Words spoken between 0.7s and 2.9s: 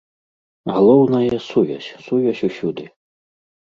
Галоўнае, сувязь, сувязь усюды.